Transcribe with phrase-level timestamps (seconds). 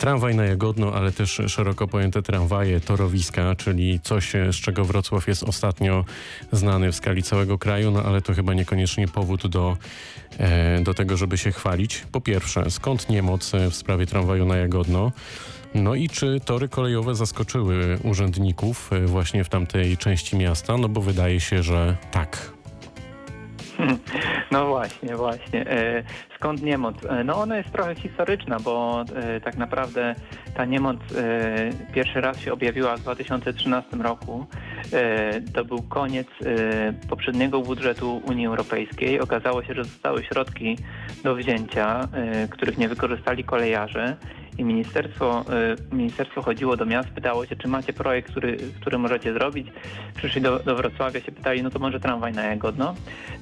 [0.00, 5.42] Tramwaj na Jagodno, ale też szeroko pojęte tramwaje, torowiska, czyli coś, z czego Wrocław jest
[5.42, 6.04] ostatnio
[6.52, 9.76] znany w skali całego kraju, no ale to chyba niekoniecznie powód do,
[10.38, 12.04] e, do tego, żeby się chwalić.
[12.12, 15.12] Po pierwsze, skąd niemoc w sprawie tramwaju na Jagodno?
[15.74, 20.76] No i czy tory kolejowe zaskoczyły urzędników e, właśnie w tamtej części miasta?
[20.76, 22.52] No bo wydaje się, że tak.
[24.50, 25.70] No właśnie, właśnie.
[25.70, 26.02] E,
[26.36, 27.04] skąd niemoc?
[27.04, 29.04] E, no ona jest trochę historyczna, bo
[29.44, 30.14] tak naprawdę
[30.54, 30.98] ta niemoc
[31.94, 34.46] pierwszy raz się objawiła w 2013 roku.
[35.54, 36.26] To był koniec
[37.08, 39.20] poprzedniego budżetu Unii Europejskiej.
[39.20, 40.76] Okazało się, że zostały środki
[41.24, 42.08] do wzięcia,
[42.50, 44.16] których nie wykorzystali kolejarze
[44.58, 45.44] i ministerstwo,
[45.92, 49.68] y, ministerstwo chodziło do miast, pytało się, czy macie projekt, który, który możecie zrobić.
[50.16, 52.94] Przyszli do, do Wrocławia, się pytali, no to może tramwaj na Jagodno.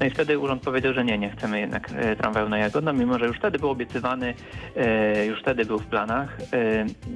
[0.00, 3.18] No i wtedy urząd powiedział, że nie, nie chcemy jednak y, tramwaju na Jagodno, mimo
[3.18, 4.34] że już wtedy był obiecywany,
[5.20, 6.38] y, już wtedy był w planach.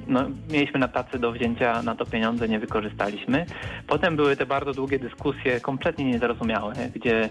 [0.07, 3.45] No, mieliśmy na tacy do wzięcia na to pieniądze, nie wykorzystaliśmy.
[3.87, 7.29] Potem były te bardzo długie dyskusje, kompletnie niezrozumiałe, gdzie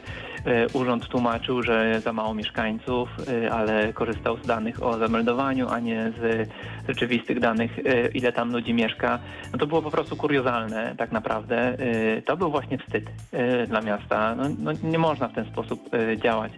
[0.72, 3.08] urząd tłumaczył, że za mało mieszkańców,
[3.50, 6.49] ale korzystał z danych o zameldowaniu, a nie z
[6.88, 9.18] rzeczywistych danych, e, ile tam ludzi mieszka,
[9.52, 11.56] no to było po prostu kuriozalne tak naprawdę.
[11.56, 14.34] E, to był właśnie wstyd e, dla miasta.
[14.34, 16.52] No, no nie można w ten sposób działać.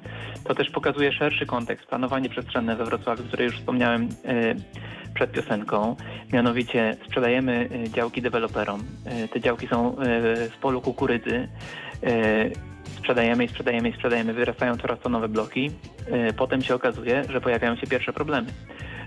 [0.45, 1.87] To też pokazuje szerszy kontekst.
[1.87, 4.09] Planowanie przestrzenne we Wrocławiu, które już wspomniałem
[5.15, 5.97] przed piosenką.
[6.33, 8.83] Mianowicie sprzedajemy działki deweloperom.
[9.33, 9.97] Te działki są
[10.51, 11.48] w polu kukurydzy
[12.98, 15.70] sprzedajemy i sprzedajemy i sprzedajemy, wyrastają coraz to nowe bloki.
[16.37, 18.48] Potem się okazuje, że pojawiają się pierwsze problemy.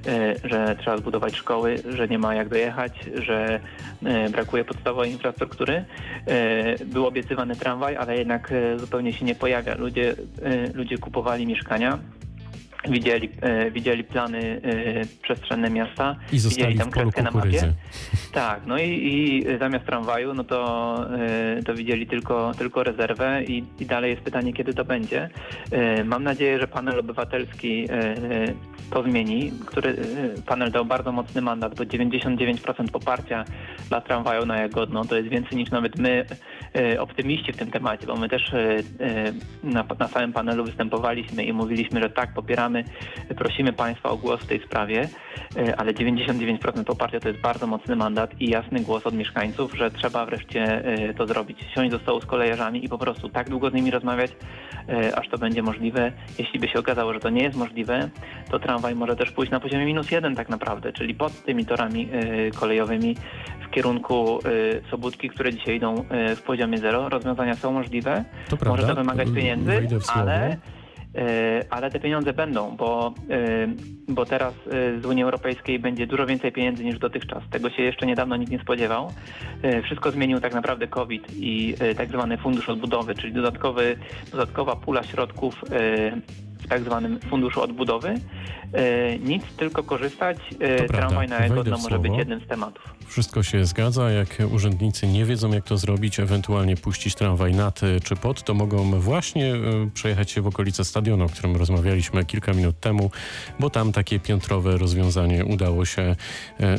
[0.08, 3.60] E, że trzeba zbudować szkoły, że nie ma jak dojechać, że
[4.06, 5.86] e, brakuje podstawowej infrastruktury.
[6.26, 9.76] E, był obiecywany tramwaj, ale jednak zupełnie się nie pojawia.
[9.76, 10.16] Ludzie,
[10.74, 12.00] ludzie kupowali mieszkania
[12.90, 17.74] widzieli, e, widzieli plany e, przestrzenne miasta, I widzieli tam kreskę na mapie.
[18.32, 23.64] Tak, no i, i, zamiast tramwaju, no to, e, to widzieli tylko, tylko rezerwę i,
[23.80, 25.30] i dalej jest pytanie, kiedy to będzie.
[25.72, 28.16] E, mam nadzieję, że panel obywatelski e,
[28.92, 33.46] to zmieni, który e, panel dał bardzo mocny mandat, bo 99% poparcia
[33.90, 36.26] dla tramwaju na Jagodno to jest więcej niż nawet my
[37.00, 38.52] optymiści w tym temacie, bo my też
[39.64, 42.75] na, na samym panelu występowaliśmy i mówiliśmy, że tak, popieramy
[43.38, 45.10] prosimy Państwa o głos w tej sprawie,
[45.58, 49.92] e, ale 99% poparcia to jest bardzo mocny mandat i jasny głos od mieszkańców, że
[49.92, 51.60] trzeba wreszcie e, to zrobić.
[51.76, 54.32] Siąść do stołu z kolejarzami i po prostu tak długo z nimi rozmawiać,
[54.90, 56.12] e, aż to będzie możliwe.
[56.40, 58.10] Jeśli by się okazało, że to nie jest możliwe,
[58.52, 62.10] to tramwaj może też pójść na poziomie minus jeden tak naprawdę, czyli pod tymi torami
[62.60, 63.16] kolejowymi
[63.68, 64.40] w kierunku
[64.92, 67.10] Sobótki, które dzisiaj idą w poziomie zero.
[67.10, 68.26] Rozwiązania są możliwe.
[68.50, 70.58] To może to wymagać pieniędzy, ale
[71.70, 73.68] ale te pieniądze będą, bo, e,
[74.08, 77.44] bo teraz e, z Unii Europejskiej będzie dużo więcej pieniędzy niż dotychczas.
[77.52, 79.12] Tego się jeszcze niedawno nikt nie spodziewał.
[79.84, 83.98] Wszystko zmienił tak naprawdę COVID i tak zwany fundusz odbudowy, czyli dodatkowy,
[84.32, 85.56] dodatkowa pula środków
[86.66, 88.16] w tak zwanym funduszu odbudowy.
[88.74, 90.38] E, nic, tylko korzystać.
[90.60, 92.96] E, tramwaj na Egodno może być jednym z tematów.
[93.08, 94.12] Wszystko się zgadza.
[94.12, 98.54] Jak urzędnicy nie wiedzą, jak to zrobić, ewentualnie puścić tramwaj nad e, czy pod, to
[98.54, 99.54] mogą właśnie
[99.94, 103.12] przejechać się w okolice stadionu, o którym rozmawialiśmy kilka minut temu,
[103.60, 106.16] bo tam takie piętrowe rozwiązanie udało się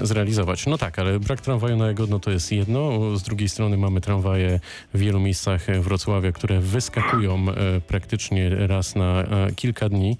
[0.02, 0.66] zrealizować.
[0.66, 3.16] No tak, ale brak tramwaju na Egodno to jest jedno.
[3.16, 4.60] Z drugiej strony mamy tramwaje
[4.94, 7.46] w wielu miejscach Wrocławia, które wyskakują
[7.86, 9.24] praktycznie raz na
[9.56, 10.16] kilka kilka dni.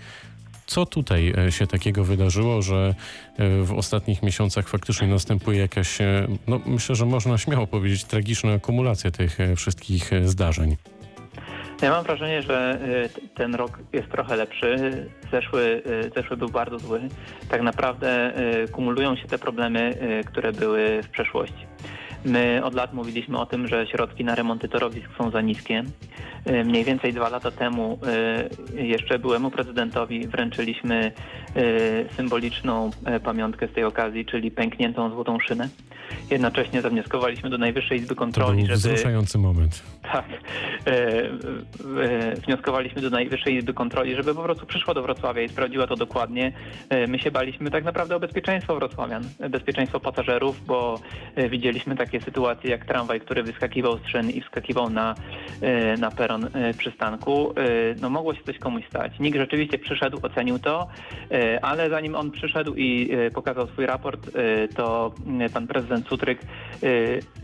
[0.66, 2.94] Co tutaj e, się takiego wydarzyło, że
[3.38, 8.52] e, w ostatnich miesiącach faktycznie następuje jakaś, e, no myślę, że można śmiało powiedzieć, tragiczna
[8.52, 10.76] akumulacja tych wszystkich zdarzeń?
[11.82, 12.80] Ja mam wrażenie, że
[13.34, 14.76] ten rok jest trochę lepszy.
[15.32, 15.82] Zeszły,
[16.16, 17.00] zeszły był bardzo zły.
[17.48, 18.32] Tak naprawdę
[18.72, 21.66] kumulują się te problemy, które były w przeszłości.
[22.24, 25.84] My od lat mówiliśmy o tym, że środki na remonty torowisk są za niskie.
[26.44, 27.98] E, mniej więcej dwa lata temu
[28.76, 31.12] e, jeszcze byłemu prezydentowi wręczyliśmy
[31.56, 32.90] e, symboliczną
[33.24, 35.68] pamiątkę z tej okazji, czyli pękniętą złotą szynę.
[36.30, 38.94] Jednocześnie zawnioskowaliśmy do Najwyższej Izby Kontroli, to był żeby...
[38.94, 39.82] wzruszający moment.
[40.02, 40.24] Tak.
[42.46, 46.52] Wnioskowaliśmy do Najwyższej Izby Kontroli, żeby po prostu przyszła do Wrocławia i sprawdziła to dokładnie.
[47.08, 51.00] My się baliśmy tak naprawdę o bezpieczeństwo wrocławian, bezpieczeństwo pasażerów, bo
[51.50, 55.14] widzieliśmy takie sytuacje jak tramwaj, który wyskakiwał z szyn i wskakiwał na,
[55.98, 57.62] na peron E, przystanku, e,
[58.00, 59.12] no mogło się coś komuś stać.
[59.20, 60.88] Nikt rzeczywiście przyszedł, ocenił to,
[61.30, 64.30] e, ale zanim on przyszedł i pokazał swój raport,
[64.76, 65.14] to
[65.54, 66.38] pan prezydent Cutryk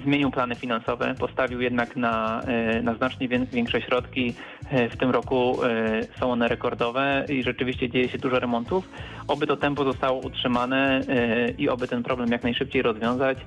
[0.05, 4.35] zmienił plany finansowe, postawił jednak na e, na znacznie wię- większe środki.
[4.71, 5.59] E, W tym roku
[6.21, 8.89] są one rekordowe i rzeczywiście dzieje się dużo remontów.
[9.29, 11.01] Oby to tempo zostało utrzymane
[11.59, 13.39] i oby ten problem jak najszybciej rozwiązać.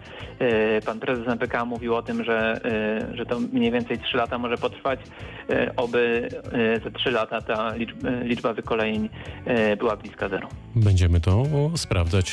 [0.86, 2.62] Pan prezes MPK mówił o tym, że,
[3.14, 5.00] że to mniej więcej 3 lata może potrwać.
[5.78, 6.30] Oby
[6.84, 9.10] za 3 lata ta liczba, liczba wykolejeń
[9.78, 10.48] była bliska zero.
[10.76, 11.44] Będziemy to
[11.76, 12.24] sprawdzać